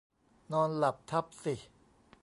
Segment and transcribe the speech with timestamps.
[0.51, 1.53] นอนหลับทับสิ